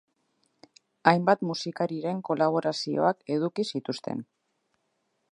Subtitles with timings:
[1.09, 4.25] Hainbat musikariren kolaborazioak eduki zituzten.